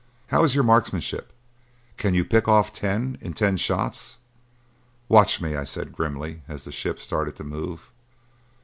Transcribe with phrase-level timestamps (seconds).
[0.29, 1.31] How is your marksmanship?
[1.95, 4.17] Can you pick off ten in ten shots?"
[5.07, 7.91] "Watch me," I said grimly as the ship started to move.